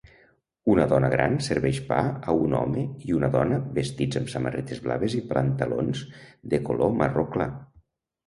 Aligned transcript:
Una 0.75 0.85
dona 0.93 1.09
gran 1.13 1.35
serveix 1.47 1.81
pa 1.89 1.97
a 2.31 2.33
un 2.45 2.55
home 2.59 2.85
i 3.09 3.13
una 3.17 3.29
dona 3.35 3.59
vestits 3.75 4.19
amb 4.21 4.33
samarretes 4.35 4.81
blaves 4.87 5.17
i 5.21 5.21
pantalons 5.33 6.01
de 6.55 6.61
color 6.71 6.95
marró 7.03 7.27
clar 7.37 7.49